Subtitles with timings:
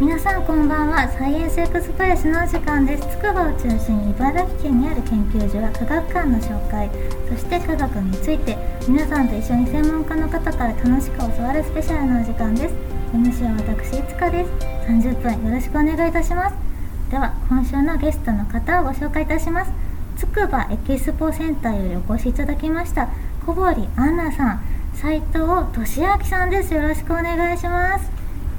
[0.00, 1.08] 皆さんこんばんは。
[1.08, 3.06] サイエンスエクスプレスの時間です。
[3.12, 6.90] 筑波を中心に茨城県にある研究所や科学館の紹介。
[7.30, 12.74] そして科学について皆さんと一緒に専門家の方から楽しく教わるスペシャルなお時間です。
[13.14, 14.50] MC は私いつかです。
[14.88, 16.56] 30分よろしくお願いいたします。
[17.12, 19.70] では今週のゲストの方をご紹介いたします。
[20.16, 23.08] 筑波エキスポセンターよりお越しいただきました
[23.46, 24.60] 小堀アンナさん。
[24.94, 26.74] 斉藤俊明さんです。
[26.74, 28.13] よろしくお願いします。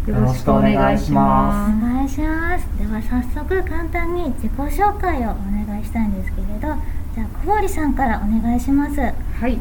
[0.08, 2.68] よろしくお願いしまお願いします。
[2.78, 5.34] では早速簡単に自己紹介をお
[5.68, 6.60] 願いしたいんですけれど
[7.16, 9.00] じゃあ小堀さんからお願いします。
[9.00, 9.60] はい。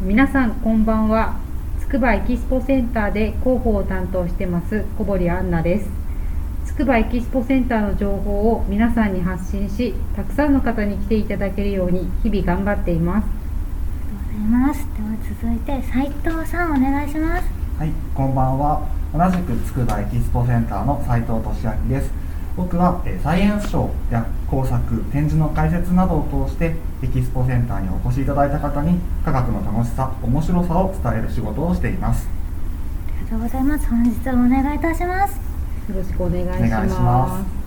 [0.00, 1.34] 皆さんこんばんは。
[1.80, 5.90] つくばエキスポセンターで広報を担当してます小堀アンナです。
[6.64, 13.26] つくばエキスポセンターの情報を皆さんに発信したくさんの方に来ていただけるように日々頑張っています。
[13.26, 13.30] あ
[14.38, 14.86] りがとうございます。
[14.94, 15.08] では
[15.40, 17.51] 続いて斉藤さんお願いします
[17.82, 18.86] はい、こんばんは。
[19.12, 22.12] 同じくつくばエキスポセンターの斉藤俊明です。
[22.56, 32.28] 僕は、えーサイエンスショーや工作、展示の解説などを通してエキスポセンターにお越しいただいた方に科学の楽しさ、面白さを伝える仕事をしています。
[33.08, 35.34] ありがとうございます本日はお願いいたします
[35.90, 37.61] よろしくお願いしお願いしまます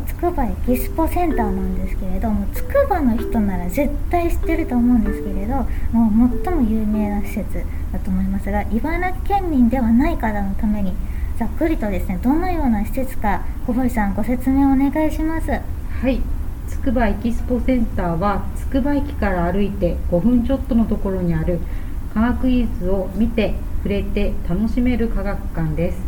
[0.00, 5.54] つくばエキスポセンターなんですけれどもつくばの人なら絶対知ってると思うんですけれど
[5.92, 10.92] もう最も有名な施設だと思いますが茨城県民ではない方のために
[11.38, 15.50] ざっくりとですねどのような施設か小堀さんご説明お願いします。
[15.50, 15.60] は
[16.08, 16.20] い。
[16.68, 21.60] つくばエキスポセンターはつくば駅から歩いて5分ちょっとのところにある
[22.12, 26.05] 科学技術を見て触れて楽しめる科学館です。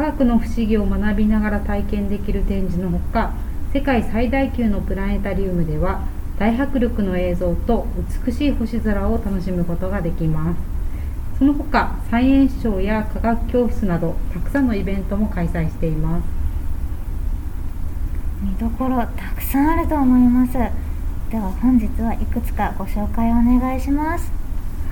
[0.00, 3.34] 科学の不思議を学びながら体験できる展示のほか
[3.74, 7.86] 世界最大級のプラネタリウムでは大迫力の映像と
[8.26, 10.58] 美しい星空を楽しむことができます。
[11.38, 16.24] その他サイエンスショーや科学教室などたくさんのイベントも開催しています。
[18.42, 20.54] 見どころたくさんあると思います。
[21.30, 24.32] では本日はいくつかご紹介お願いします。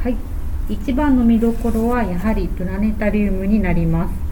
[0.04, 0.16] はい、
[0.69, 4.28] 一番の見どころはやはりプラネタリウムになります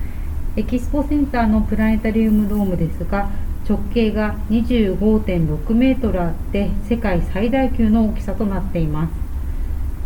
[0.56, 3.28] エキスポセンターのプラネタリウムドームですが
[3.68, 9.12] 直径が25.6メートルあって世界最大級の大きさとなっています。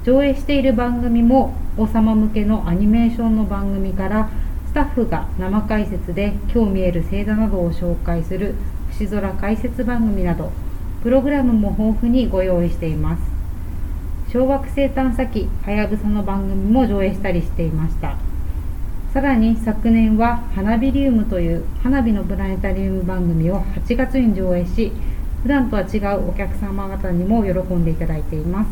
[0.04, 4.28] 上映している番組も王様向けのアニメーションの番組から
[4.66, 8.56] スタッフが生解説で今日見える星座などを紹介する
[8.90, 10.50] 星空解説番組など
[11.04, 13.22] プログラムも豊富にご用意しています。
[14.32, 18.29] 小惑星探査機はやぶさの番組も上映したりしていました。
[19.12, 24.92] さらに昨年は花火リウムという花火のプラネタリウム番組を8月に上映し
[25.42, 28.70] 普段とは違うお客様方にも喜んでいただいています。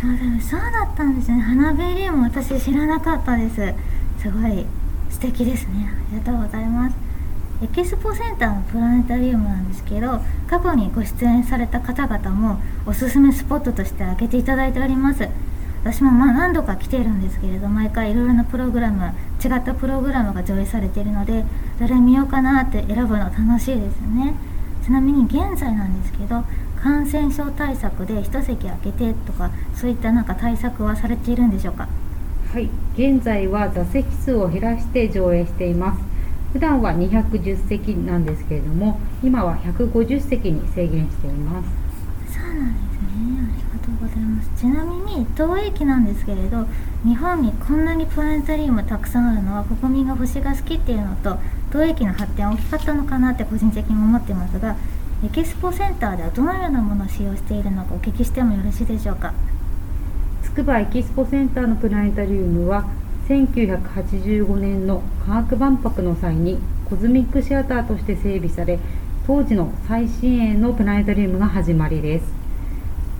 [0.00, 1.40] そうだったんですね。
[1.40, 3.56] 花火リウム私知らなかったです。
[4.22, 4.64] すごい
[5.10, 5.90] 素敵ですね。
[5.90, 6.96] ありがとうございます。
[7.60, 15.28] エキスポセンターのプラネタリウムなんですけど過去にご出演された方々もおすすめスポットとして挙げていただいております。
[15.82, 19.12] 私もまあ何度か来ているんですけれど毎回いろいろなプログラム
[19.42, 21.44] 違ったプログラムが上映されているので
[21.78, 24.34] どれ見ようかなって選ぶの楽しいですよね。
[24.84, 26.44] ちなみに現在なんですけど
[26.80, 31.88] 感染症対策で一席空けてとかそういったなんか対策はされているんでしょうか？
[32.52, 32.70] はい。
[32.94, 36.00] 現在は座席数を減らして上映しています。
[36.52, 41.68] 普段は210席なんですけれども今は150席に制限しています。
[42.34, 42.87] そうなんです
[44.08, 44.50] ございます。
[44.56, 46.66] ちなみに東駅なんですけれど
[47.04, 51.38] 日本にこんなにプラネタリウムたくさんあるのは国民が星が好きっていうのと
[51.70, 54.76] 東駅の発展大きかったのかなって個人的に思ってますが
[55.24, 59.34] エキスポセンターではどのようなものを使用しているのかお聞きしてもよろしいでしょうか？
[60.42, 62.88] つくばエキスポセンターのプラネタリウムは
[63.28, 66.58] 1985年の科学万博の際に
[66.88, 68.78] コズミックシアターとして整備され
[69.26, 72.47] 当時の最新鋭のプラネタリウムが始まりです。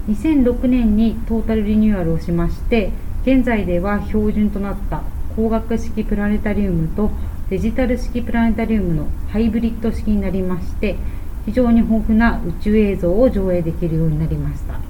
[0.08, 2.92] 2006年にトータルリニューアルをしまして
[3.22, 7.10] 現在では標準となった光学式プラネタリウムと
[7.50, 10.96] デジタル式プラネタリウムのハイブリッド式になりまして
[11.44, 14.80] 非常に豊富な宇宙映像を上映できるようになりました。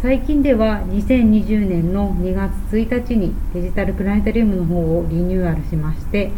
[0.00, 6.30] 最近では2020年の2月1日にデジタルプラネタリウムの方をリニューアルしまして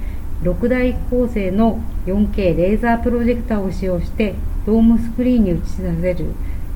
[0.43, 4.35] 6台構成の 4K レーザープロジェクターを使用して
[4.67, 6.33] ドームスクリーンに映し出せる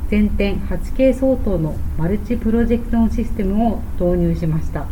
[0.09, 4.87] 全点 8K 相当のマルチプロジェクションシステムを導入しました。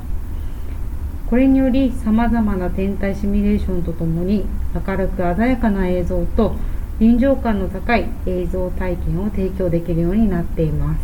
[1.30, 4.44] これによりさまざまな天体シミュレーションとともに
[4.74, 6.54] 明るく鮮やかな映像と
[6.98, 11.00] 臨場感の高い映像体験を提供できるようになっています。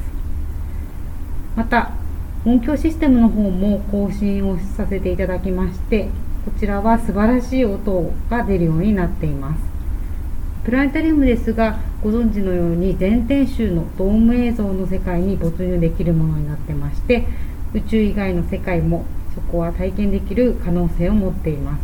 [1.57, 1.93] また
[2.45, 6.09] 音響システムの方も更新をさせていただきまして
[6.45, 9.70] こちらは素晴らしい音が出るようになっています。
[10.71, 17.27] プラネタリウムですがご存知のように全天周のドーム映像の世界に没入できるものになってまして
[17.75, 21.83] 宇宙以外の世界もそこは体験できる可能性を持っています。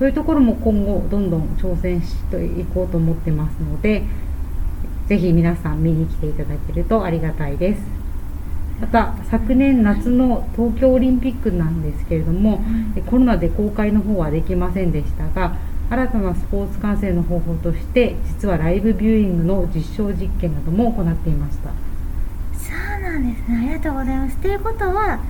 [0.00, 4.02] そういうところも今後どんどん挑戦していこうと思ってますので
[5.06, 7.82] ぜひ皆さん見に来ていただけるとありがたいです。
[8.80, 12.60] また昨年夏の東京オリンピックなんですけれども
[13.06, 15.56] コロナで公開の方はできませんでしたが
[15.92, 21.68] 新たなスポーツ観戦の方法として実はライブビューイングの実証実験なども行っていました。
[22.58, 23.58] そうなんですね。
[23.58, 24.38] ありがとうございます。
[24.38, 25.20] ということは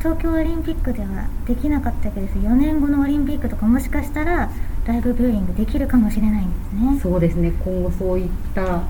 [0.00, 2.34] 東京オリンピックではできなかったわけです。
[2.34, 4.50] 4年後のオリンピックとかもしかしたら
[4.86, 7.00] ライブビューイングできるかもしれないんですね。
[7.00, 7.52] そうですね。
[7.64, 8.82] 今後そういった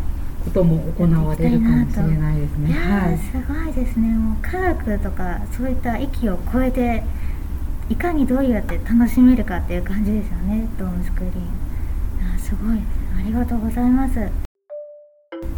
[0.45, 2.73] ことも行われるかもしれないですね。
[2.73, 4.09] はい、すごいですね。
[4.09, 7.05] もう科学とかそういった域を超えて
[7.91, 10.67] いかにどうやって楽しめるかっていう感じですよね。
[10.79, 12.35] ドームスクリーン。
[12.35, 12.79] あすごい
[13.19, 14.15] ありがとうございます。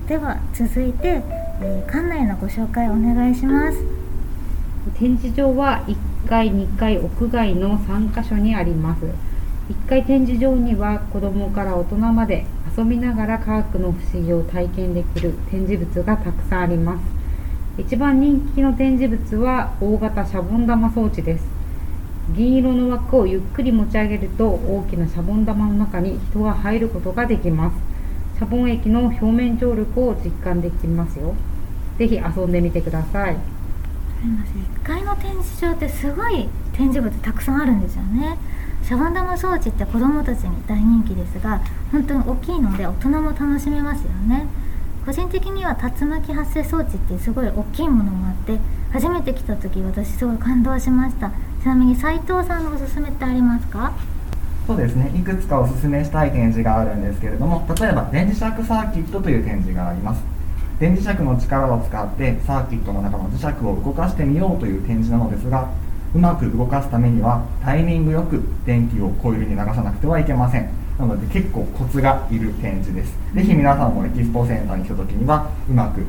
[0.09, 1.23] では続いて、
[1.61, 3.79] えー、館内のご紹介お願いします。
[4.99, 9.05] 展示場は1階、2階、屋外の3カ所にあります。
[9.69, 12.47] 1階展示場には子どもから大人まで
[12.77, 17.03] 遊びながら科学の不思議を体験できる展示物がたくさんあります
[17.79, 21.52] 一番人気の展示物は大型シャボン玉装置です
[22.31, 27.77] 銀色の枠をゆっくり持ち上げると大きなシャボン玉の中に人が入ることができます。
[28.39, 31.35] シャボン液の表面張力を実感できますよ。
[31.99, 33.37] ぜひ遊んでみてください。
[34.23, 38.39] 1階の展示場ってすごい展示物たくさんあるんですよね。
[38.85, 41.61] シャボン玉装置って子どもたちに大人気ですが
[41.91, 44.47] 本当に大きいので大人も楽しめますよね。
[45.05, 48.59] 個人的には竜巻発生装置ってすごい大きいものもあって
[48.93, 51.33] 初めて来た時私すごい感動しました。
[51.63, 53.93] ちなみに斉藤さんのおすすめってありますか？
[54.67, 55.13] そうですね。
[55.15, 60.25] いくつかおすすめしたい展示があるんですけれども例えば電磁石サーキットという展示があります。
[60.81, 65.71] 電磁石の力を使ってサーキットの中の磁石を動かしてみようという展示なのですが
[66.13, 70.69] うまく動かすためにはタイミングよく電気をコイルに流さなくてはいけません。
[70.99, 73.17] なので結構コツがいる展示です。
[73.37, 76.05] ぜひ皆さんもエキスポセンターに来た時にはうまく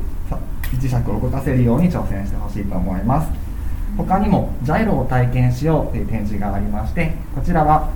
[0.76, 3.53] 磁石を動かせるように挑戦してほしいと思います。
[3.96, 7.90] 他にもジャイロを体験しようという展示がありましてこちらは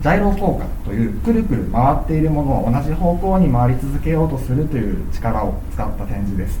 [0.00, 6.60] ジャイロ効果というくるくる回っているものを同じ方向に回り続けようとするという力を使った展示です。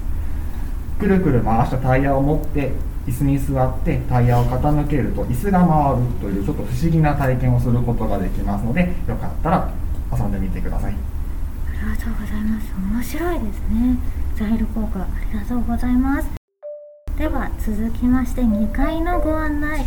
[0.98, 2.72] くるくる回したタイヤを持って
[3.06, 9.70] 椅子に座ってタイヤを傾けると椅子が回るというちょっと不思議な体験をすることができますのでよかったら
[10.10, 10.94] 遊んでみてください。
[10.94, 10.96] あ
[11.92, 12.72] りがとうございます。
[12.74, 13.98] 面白いですね。
[14.34, 16.45] ザイル効果ありがとうございます。
[17.16, 19.86] では続きまして2階のご案内。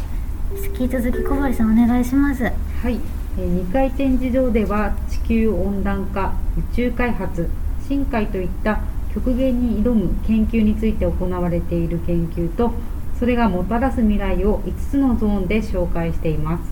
[0.66, 2.44] 引き続き小堀さんお願いします。
[2.44, 2.50] は
[2.90, 3.00] い。
[3.38, 7.48] 2階展示場では地球温暖化宇宙開発
[7.88, 8.82] 深海といった
[9.14, 12.72] 極限に挑む研究について行われている研究と
[13.20, 16.64] それがもたらす未来を5つのゾーンで紹介しています。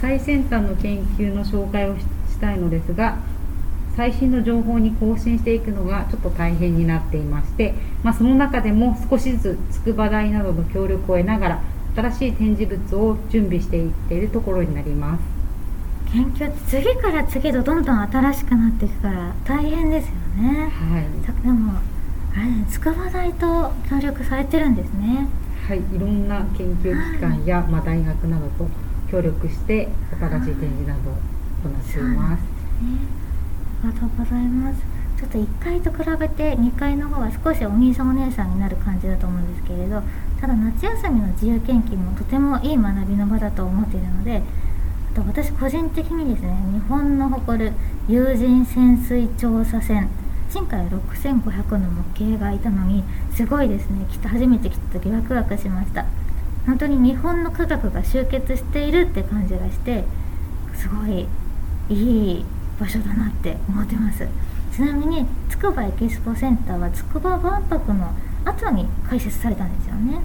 [0.00, 2.04] 最先端の研究の紹介をし
[2.40, 3.18] たいのですが
[4.00, 11.62] 最新の情報に更新していくのがちょっと大変になっていまして、まあ、その中でも少しずつ筑波大などの協力を得ながら
[11.94, 15.22] 新しい展示物を準備していっているところになります。
[16.14, 20.14] 研究って次から次とどんどん新しくなっていくから大変ですよ
[20.50, 20.70] ね。
[20.70, 21.44] はい。
[21.44, 21.74] でも
[22.34, 25.28] あれ、ね、筑波大と協力されてるんですね。
[25.68, 28.66] はい、いろんな研究機関や、まあ、大学などと
[29.10, 31.14] 協力して新しい展示などを
[31.64, 33.19] 行っています。
[33.82, 35.00] ありがとうございます。
[35.20, 40.02] ちょっと1階と比べて2階の方は少しお兄さんお姉さんになる感じだと思うんですけれど
[40.40, 44.40] ただ夏休みの自由研究もとてもいい学びの場だと思っているので
[45.12, 47.72] あと私個人的にですね日本の誇る
[48.08, 50.08] 有人潜水調査船
[50.48, 53.04] 深海6500の模型がいたのに
[53.36, 56.06] すごいですね来た初めて来た時ワクワクしました
[56.64, 60.04] 本当に日本の科学が集結しているって感じがして
[60.74, 61.28] すごい
[61.90, 62.44] いい
[62.80, 64.26] 場所だなって思ってます。
[64.72, 70.20] ちなみにつくばエキスポセンターはつくば万博の後に開設されたんですよね。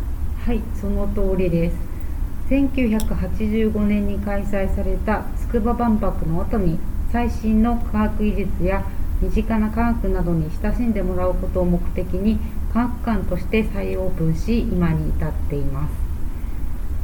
[0.45, 1.75] はいその通りです。
[2.50, 6.77] 1985年に開催された筑波万博の後に
[7.12, 8.85] 最新の科学技術や
[9.21, 12.38] 身近な科学などに親しんでもらうことを目的に
[12.71, 15.93] 科学館として再オープンし今に至っています。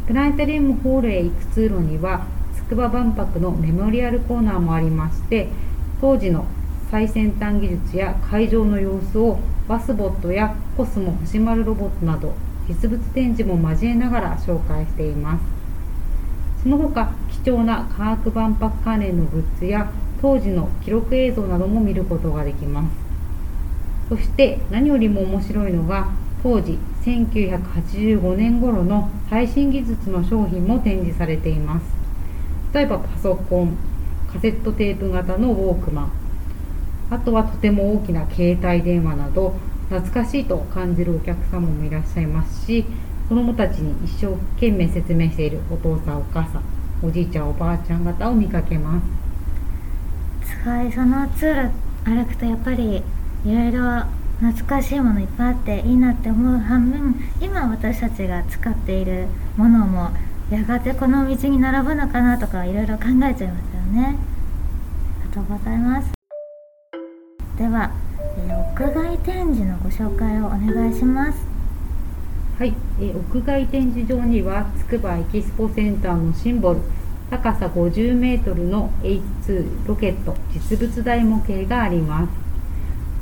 [0.07, 2.27] プラネタリウムホールへ行く通路には
[2.71, 5.49] 筑波万博のメモリアルコーナーもありまして
[5.99, 6.45] 当時の
[6.89, 12.33] 最先端技術や会場の様子をバスボットやコスモ星丸ロボットなど
[12.69, 15.43] 実物展示も交えながら紹介しています。
[16.63, 17.11] その他
[17.43, 22.87] 貴重な科学万博関連のグッズや当時の記録映像なども見ることができます。
[24.07, 26.09] そして何よりも面白いのが
[26.41, 32.00] 当時1985年頃の最新技術の商品も展示されています。
[32.73, 33.77] 例えばパソコン
[34.31, 36.11] カセットテープ型のウォークマン。
[37.09, 39.53] あとはとても大きな携帯電話など
[39.89, 42.85] 懐かしいと感じるお客様もいらっしゃいますし
[43.27, 46.63] 子どもたちに一生懸命説明しているお父さんお母さん
[47.03, 49.01] おじいちゃんおばあちゃん方を見かけま
[50.41, 50.47] す。
[50.47, 51.69] すごいそのツール
[52.05, 53.03] 歩くとやっぱり
[53.45, 54.03] いろいろ
[54.39, 60.11] 懐かしいものいっぱいあっていいなって思う反面今私たちが使っているものも
[60.51, 64.17] やがてこの道に並ぶのかなとかいろいろ考えちゃいますよね。
[65.21, 66.11] ありがとうございます。
[67.57, 67.89] では、
[68.37, 71.39] え屋外展示のご紹介をお願いします。
[72.59, 76.81] はい、えー屋外展示場にはつくばエキスポセンターのシンボル
[77.29, 82.29] 高さ50メートルの H2 ロケット実物大模型があります。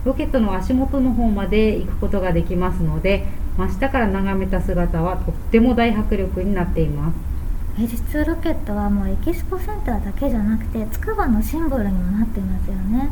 [0.04, 3.28] ロケットの足元の方まで行くことができますので
[3.60, 7.16] 真下から眺めた姿はとっても大迫力になっています。
[7.78, 13.10] 実ロケットはもうエキスポセンターだけじゃなくてつくばのシンボルにもなっていますよね。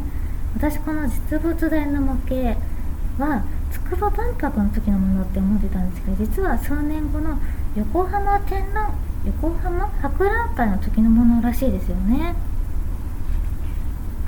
[0.56, 2.58] 私この実物大の模型
[3.22, 7.38] は筑波万博の時のものって思ってたんですけど実は数年後の
[7.76, 8.94] 横浜展覧
[9.26, 12.36] 横浜博覧会の時のものらしいですよね。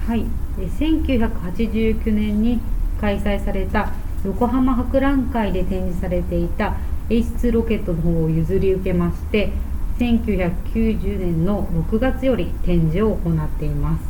[0.05, 0.25] はい。
[0.57, 2.59] 1989年に
[2.99, 3.93] 開催された
[4.25, 6.75] 横浜博覧会で展示されていた
[7.09, 9.51] H2 ロケットの方を譲り受けまして
[9.97, 14.03] 1990年の6月より展示を行っています。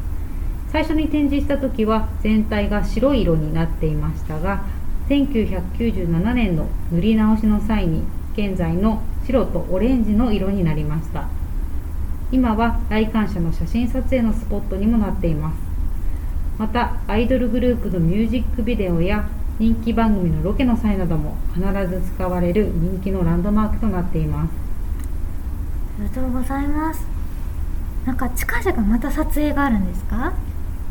[0.71, 4.63] 最初に展示した時は全体が白い色になっていましたが
[5.09, 11.27] 1997年の塗り直しの際に現在の白とオレンジの色になりました。
[12.31, 15.55] 今は来館者の写真撮影のスポットにもなっています。
[16.59, 19.27] またアイドルグループのミュージックビデオや
[19.59, 24.51] 人気番組のロケの際なども必ず使われる人気のランドマークとなっています。
[25.99, 27.05] ありがとうございます。
[28.05, 30.33] なんか近々また撮影があるんですか？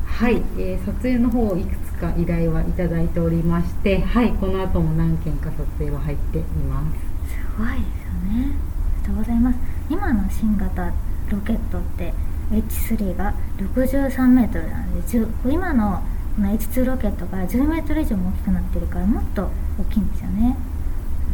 [0.06, 6.82] はい、えー、撮影の方いくつか依頼はいただいておりましてはいこの後も何件か撮影は入っていま
[7.26, 7.32] す。
[7.32, 8.52] すごいですよね。
[9.00, 9.58] ありがとうございます。
[9.88, 10.92] 今の新型
[11.30, 12.12] ロケットって
[12.52, 16.02] H3 が63メートルなんで今の
[16.38, 20.56] この H2 ロケットが10メートル以上も大きくなってるからもっと大きいんですよね。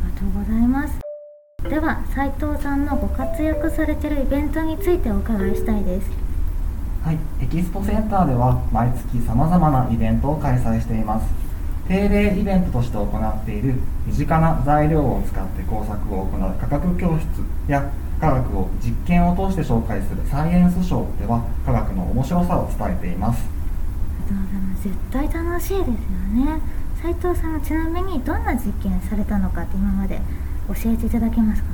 [0.03, 0.99] ありがとうございます。
[1.69, 6.11] では斉藤さんのご活躍されてるイベントについてお伺いしたいです。
[7.05, 11.27] はい、エキスポセンターでは毎月さまざまなイベントを開催しています。
[11.87, 13.75] 定例イベントとして行っている
[14.07, 17.27] 身近な材料を使って工作を行う価格教室
[17.71, 23.64] や科学を実験を通して紹介するサイエンスショーでは科学の面白さを伝えています。
[24.83, 25.93] 絶対楽しいですよ
[26.45, 26.61] ね。
[27.03, 30.21] 斉藤さんはちなみにどんな実験されたのかって今まで
[30.69, 31.69] 教えていただけますか？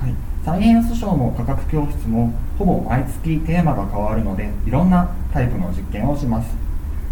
[0.00, 6.48] はい、サイエンスショーも科学教室もほぼ毎月テーマが変わるのでいろんなタイプの実験をします。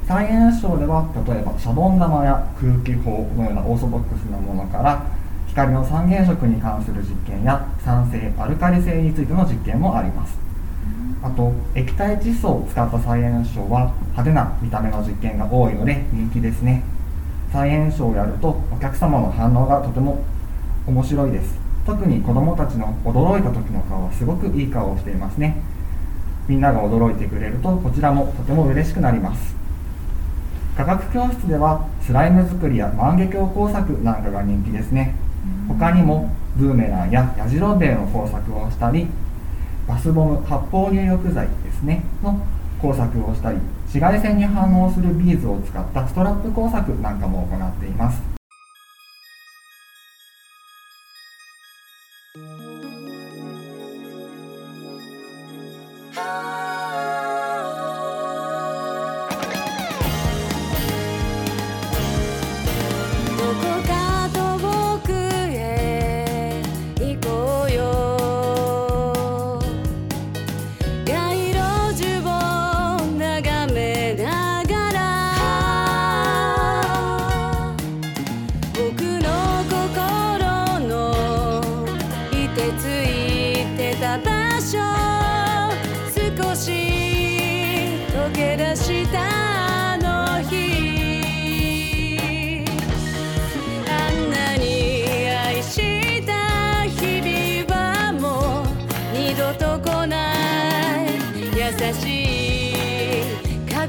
[0.09, 5.07] サイエンスショーでは例えばシャボン玉や空気砲のようなオーソドックスなものから
[5.47, 10.40] 光の三原色に関する実験や酸性アルカリ性についての実験もあります。
[11.23, 16.83] あと液体窒素を使ったサイエンスショーは派手な見た目の実験が多いので人気ですね。
[17.53, 20.23] サイエンスショーをやるとお客様の反応がとても
[20.87, 21.59] 面白いです。
[21.85, 25.57] 特に子どもたちの驚いた時の顔はすごくいい顔をしていますね。
[26.49, 29.55] みんなが驚いてくれるとこちらもとても嬉しくなります。
[30.77, 35.15] 科学教室ではスライム作りや万華鏡工作なんかが人気ですね。
[35.69, 39.07] 他にもブーメランややじろべえの工作をしたり
[39.91, 42.39] バスボム発泡入浴剤ですねの
[42.81, 43.59] 工作をしたり
[43.93, 48.40] 紫外線に反応するビーズを使ったストラップ工作なんかも行っています。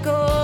[0.01, 0.40] い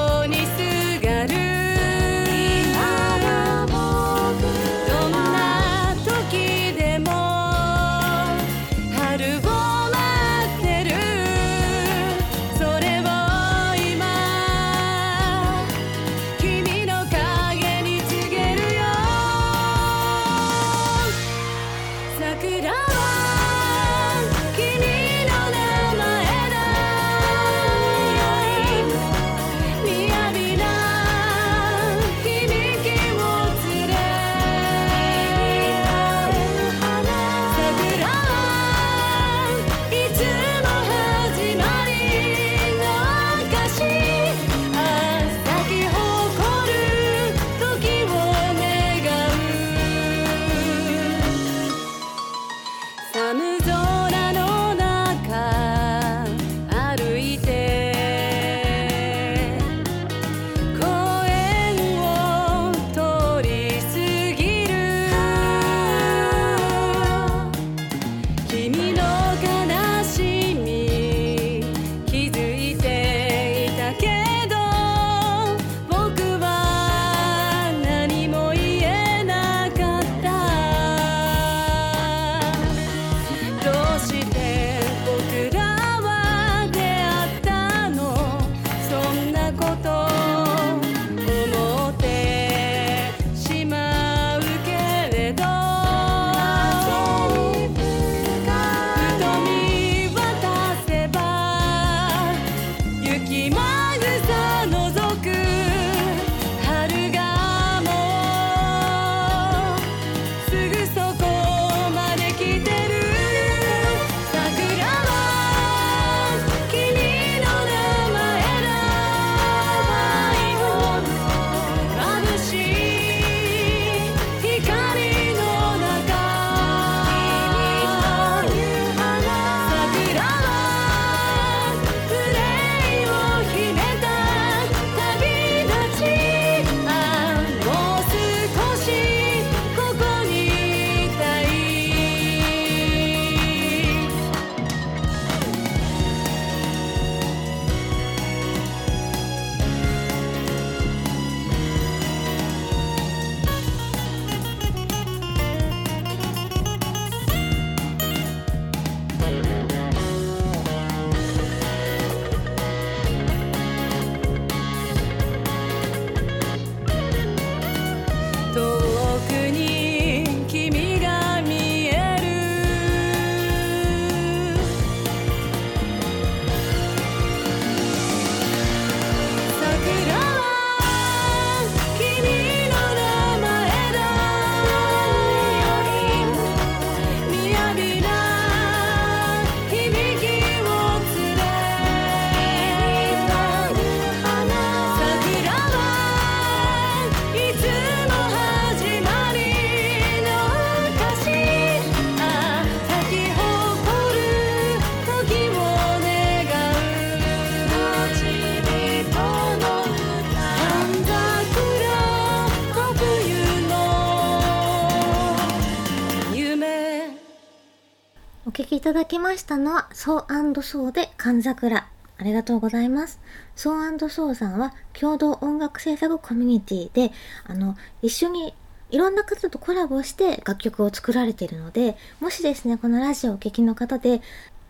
[218.87, 221.89] ただきましたのは、ソーソーで寒桜。
[222.17, 223.19] ありがとうございます。
[223.53, 227.11] ソーソーさんは共同音楽制作コミュニティで、
[227.43, 228.53] あの、一緒に
[228.89, 234.21] いろんな方とコラボして楽曲を作られているので、もしですね、このラジオをお聴きの方で、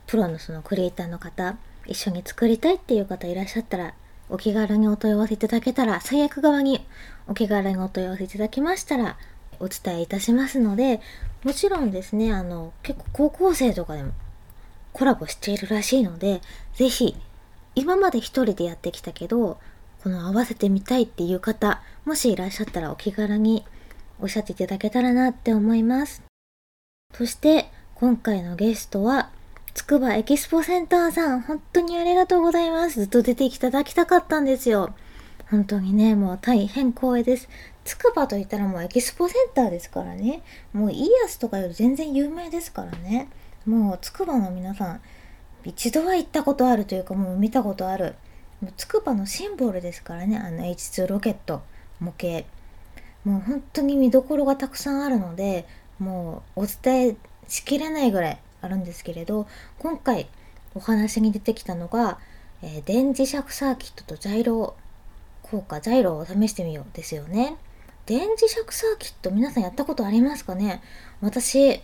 [0.08, 3.94] プロのそのクリエイターの方、一緒に作りたいっていう方いらっしゃったら、
[4.30, 6.84] お気軽にお問い合わせいただけたら、最悪側に
[7.28, 9.16] お気軽にお問い合わせいただきましたら、
[9.60, 11.02] お伝えいたしますので、
[11.44, 14.12] もちろんですね、あの、結構高校生とかでも
[14.94, 16.42] コラボしているらしいので、
[16.76, 17.16] ぜひ、
[17.76, 19.60] 今まで一人でやってきたけど、
[20.04, 23.66] この合わせてみたいっていう方、もしいらっしゃったらお気軽に
[24.20, 26.24] おっしゃっていただけたらなって思います。
[27.14, 29.30] そして、今回のゲストは、
[29.74, 33.02] つくばエキスポセンターさん、本当にありがとうございます。
[33.02, 34.96] ずっと出ていただきたかったんですよ。
[35.52, 37.48] 本当にね、もう大変光栄です。
[37.88, 40.44] つくばと言ったらもうエキスポセンターですからね。
[40.74, 43.30] もうイヤスとかより全然有名ですからね。
[43.66, 45.02] もうつくばの皆さん、
[45.64, 48.16] 一度は行ったことあるというかもう見たことある。
[48.62, 51.62] もうつくばのシンボルですからね、あの H2 ロケット、
[52.00, 52.46] 模型。
[53.24, 55.66] もう本当に見どころがたくさんあるので、
[56.00, 57.16] もうお伝え
[57.48, 59.48] しきれないぐらいあるんですけれど
[59.80, 60.28] 今回
[60.76, 62.20] お話に出てきたのが、
[62.62, 64.76] えー電磁石サーキットとジャイロ
[65.42, 67.56] 効果ジャイロを試してみようですよね
[68.08, 70.82] 電磁石サーキット皆さんやったことありますかね？
[71.20, 71.82] 私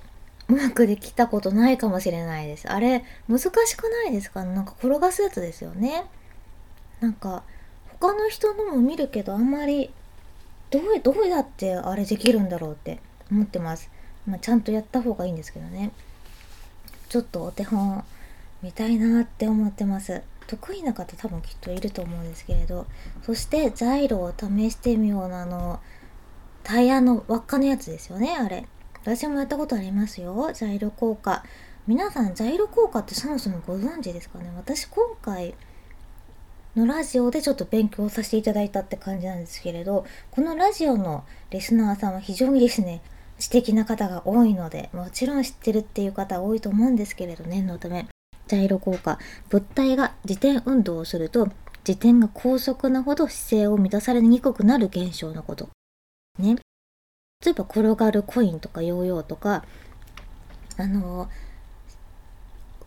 [0.48, 2.72] うまくできたことないかもしれないです。
[2.72, 4.46] あれ難しくないですか？
[4.46, 6.06] なんか転がすやつですよね。
[7.02, 7.44] なんか
[8.00, 9.92] 他の人のも見るけどあんまり
[10.70, 13.90] どうどうやってあれできるんだろうって思ってます、
[14.26, 15.92] まあ、ちゃんとやった方がいいんですけどね。
[17.10, 18.02] ちょっとお手本
[18.62, 20.22] 見たいなって思ってます。
[20.48, 22.88] 得意な方多分きっといると思うんですけれど。
[23.24, 25.82] そしてザイロを試してみようなの。
[26.63, 28.65] タイヤの輪っかのやつですよねあれ。
[29.02, 30.52] 私もやったことありますよ。
[30.54, 31.43] ザイロ効果
[31.88, 34.49] 皆さんザイロ効果ってそもそもご存知ですかね？
[34.56, 35.56] 私今回
[36.76, 43.02] のラジオでちょっと勉強させていただいたって感じなんですけれどこのラジオのリスナーさんは非常にですね
[43.38, 48.08] 知的な方が多いのでもちろん知ってるっていう方多いと思うんですけれど念のため。
[48.47, 51.47] ジャイロ効果物体が自転運動をすると
[51.88, 55.69] 自転が高速なほど姿勢を満たされにくくなる現象のこと。
[56.39, 56.56] ね。
[57.46, 59.65] 例えば転がるコインとかヨーヨーとか
[60.78, 61.30] あの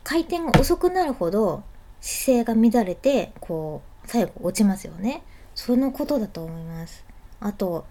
[0.03, 1.63] 回転が遅くなるほど
[2.01, 5.23] 姿勢が乱れてこう最後落ちますよね。
[5.55, 7.05] そのことだと思います。
[7.39, 7.85] あと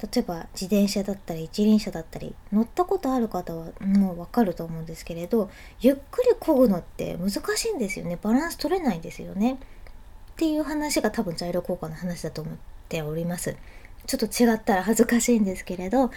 [0.00, 8.18] 例えば自転車だったり一輪車だったり乗ったことある方はもうわかると思うんですけれどゆっくり漕ぐのって難しいんですよね。
[8.20, 9.58] バランス取れないんですよね。
[10.32, 12.54] っていう話が多分ジャイロ効果の話だと思っ
[12.88, 13.56] ております。
[14.08, 16.12] ちょっと違ったら恥ずかしいんですけれどはい。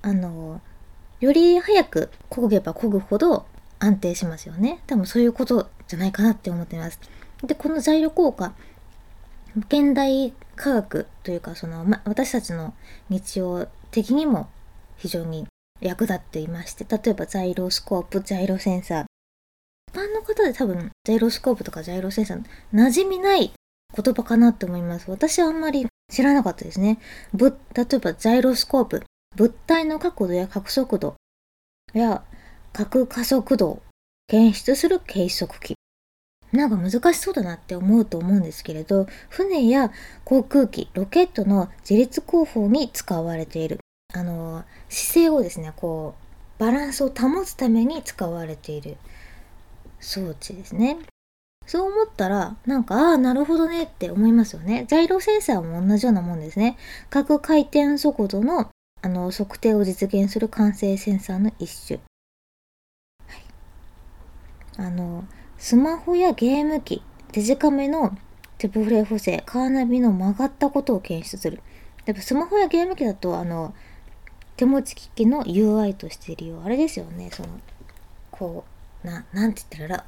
[0.00, 0.60] あの
[1.20, 3.46] より早く漕げば漕ぐほど
[3.78, 4.80] 安定しますよね。
[4.86, 6.98] 多分そういうことじゃないかなって思ってます。
[7.44, 8.54] でこのジャイロ効果
[9.56, 12.74] 現代科学というかその、ま、私たちの
[13.08, 14.48] 日常的にも
[14.96, 15.46] 非常に
[15.80, 19.04] 役立っていまして例えばザイロスコープジャイロセンサー。
[19.90, 23.52] 一般の方で多分ジャイロスコープとかジャイロセンサー馴染みない
[23.96, 25.10] 言葉かなって思います。
[25.10, 26.98] 私はあんまり知らなかったですね。
[27.32, 29.04] ぶ例えばジャイロスコープ。
[29.36, 31.16] 物体の角度や角速度。
[31.92, 32.22] や
[32.72, 33.68] 角加速度。
[33.68, 33.82] を
[34.28, 35.74] 検出する計測器。
[36.52, 39.92] なんか難しそうだなって思うと思うんですけれど船や
[40.24, 43.80] 航空機ロケットの自律航法に使われている。
[44.14, 46.14] あの姿勢をですねこ
[46.58, 48.96] うバランスを保つために使われている
[50.00, 50.98] 装置ですね。
[51.68, 56.76] そう思ったらなんかああなるほどねって思いますよねジャイロセンサーも同じようなもんですね
[57.10, 62.00] 各回転速度のあの測定を実現する完成センサーの一種、
[63.28, 65.24] はい、あの
[65.58, 67.02] スマホやゲーム機、
[67.32, 68.16] デジカメの
[68.58, 71.60] 手ブレ補正、カーナビの曲がったことを検出する。
[72.06, 73.74] やっぱスマホやゲーム機だと、あの、
[74.56, 76.62] 手持ち機器の UI として利用。
[76.62, 77.48] あれですよね、その、
[78.30, 78.64] こ
[79.02, 80.04] う、な、なんて言ったら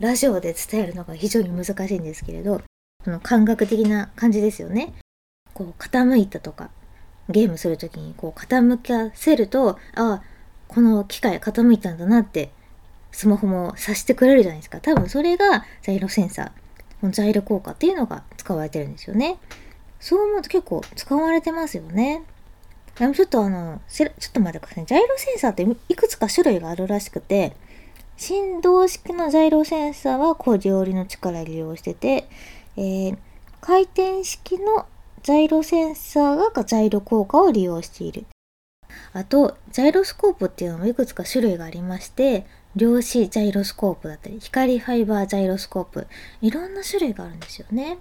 [0.00, 2.62] ラ、ジオで伝えるのが非常に難しいんですけれど、
[3.04, 4.94] その感覚的な感じですよね。
[5.52, 6.70] こう、傾いたとか、
[7.28, 10.22] ゲームするときにこう傾かせると、ああ、
[10.68, 12.50] この機械傾いたんだなって
[13.12, 14.80] スマホもさしてくれるじゃないですか。
[14.80, 16.48] 多分それがザイロセンサー、
[17.00, 19.38] このザイロ効果っていうのが使われてるんですよね。
[20.00, 22.22] そう思うと結構使われてますよね。
[22.98, 24.86] でもちょっとあの、ちょっと待ってください。
[24.86, 27.56] ジャイロセンサーっていくつか種類があるらしくて、
[28.16, 32.28] 振動式のジャイロセンサーはコリオリの力を利用してて、
[32.76, 33.18] えー、
[33.60, 34.86] 回転式の
[35.22, 38.26] ジャイロセンサーがジャイロ効果を利用している。
[39.12, 42.46] あと、ジャイロスコープっていうのもいくつか種類がありまして、
[42.76, 46.06] 量子ジャイロスコープだったり、光ファイバージャイロスコープ、
[46.42, 47.98] いろんな種類があるんですよね。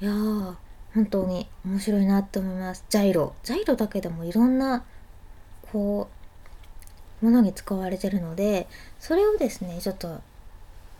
[0.00, 0.54] いやー、
[0.94, 2.84] 本当に面白いなって思います。
[2.88, 3.34] ジャイロ。
[3.42, 4.84] ジャイロだけでもいろんな、
[5.72, 6.21] こう、
[7.22, 8.66] ものに使われてるので、
[8.98, 10.20] それをですね、ちょっと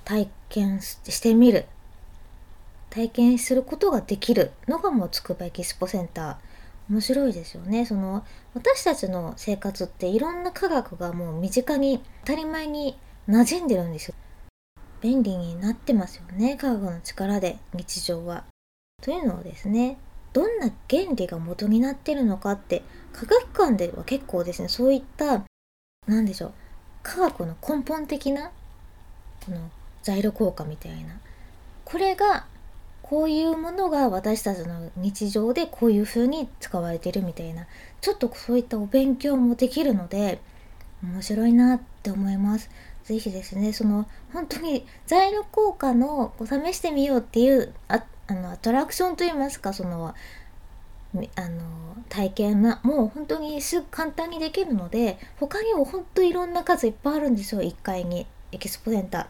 [0.04, 1.66] 体験してみる。
[2.90, 6.37] 体験することができるのがもうつくばエキスポセンター。
[6.90, 14.14] 面白いですよねその私たちの生活っていろんな科学がもう身近に当たり前に馴染んでるんですよ
[15.00, 18.44] 便利になってますよね科学の力で日常は
[19.00, 19.96] というのをですね
[20.32, 22.82] どんな原理が元になってるのかって
[23.12, 25.44] 科学館では結構ですねそういった
[26.06, 26.52] 何でしょう。
[27.02, 28.50] 科学の根本的な
[29.44, 29.70] この
[30.02, 31.20] 材料効果みたいな。
[31.84, 32.46] これが
[33.02, 37.66] こういうものが私たちの日常でこういう風に使われてるみたいな。
[38.00, 40.40] ちょっとそういったお勉強もできるので
[41.04, 42.68] 面白いなって思います。
[43.04, 50.14] ぜひですねその本当に材料効果の試してみようっていうああのアトラクションといいますかその
[51.37, 51.61] あの
[52.09, 59.29] 体験なもう本当にすぐ簡単にできるので他にも本当いろんな数いっぱいあるんですよ1階にエキスポセンタ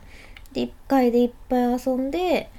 [0.52, 0.54] ー。
[0.54, 2.50] で1階でいっぱい遊んで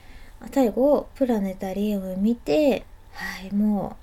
[0.51, 3.95] 最後プラネタリウム見てはいも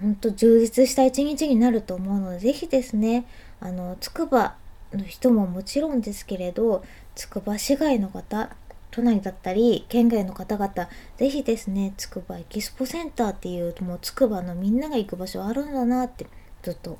[0.00, 3.26] う本当充実した一日になると思うのでぜひですね
[3.60, 4.54] あの筑波
[4.94, 6.82] の人ももちろんですけれど
[7.14, 8.50] 筑波市外の方
[8.90, 16.26] 都内だったり県外の方々ぜひですねつくばエキスポセンターっていうもうつくばのみんなが行く場所あるんだなって
[16.62, 16.98] ずっと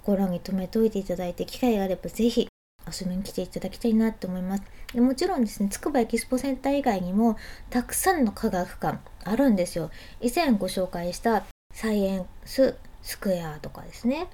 [0.00, 2.48] 心に留めておいていただいて機会があればぜひ
[2.86, 4.62] 遊びに来ていただきたいなって思います。
[4.94, 7.36] でもちろんですねつくばエキスポセンター以外にも
[7.68, 9.90] たくさんの科学館あるんですよ。
[10.20, 14.28] 以前ご紹介したサイエンススクエアとかですね。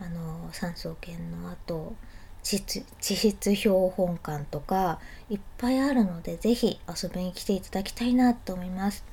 [0.00, 2.13] あの産総研の後地
[2.44, 9.04] 地質標本館とかいっぱいあるのでぜひ遊びに来ていただきたいなと思います。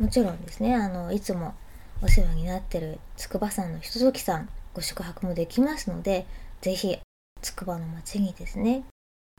[0.00, 1.54] もちろんですねあのいつも
[2.02, 6.26] お世話になってる筑波山のひとときさんご宿泊もできますので
[6.62, 6.98] ぜひ
[7.42, 8.84] 筑波の町にですね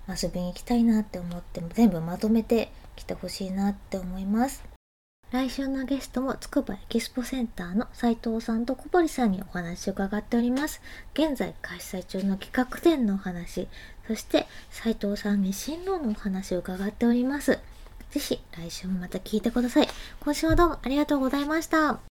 [0.07, 4.70] 遊びに行きたいなって思って全部まとめて来てほしいなって思います。
[5.31, 10.81] 来週のゲストもつくばエキスポセンターの斉藤さんと小堀さんにお話を伺っております。
[11.13, 13.69] 現在開催中の企画展のお話、
[14.07, 17.59] そして斉藤さんに進路のお話を伺っております。
[18.11, 19.87] ぜひ来週もまた聞いてください。
[20.19, 22.10] 今週はどうもありがとうございました。